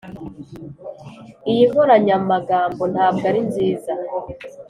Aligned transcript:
iyi 1.51 1.63
nkoranyamagambo 1.71 2.83
ntabwo 2.93 3.23
ari 3.29 3.41
nziza. 3.47 3.91